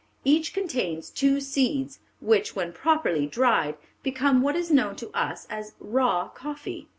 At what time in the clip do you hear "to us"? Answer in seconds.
4.95-5.45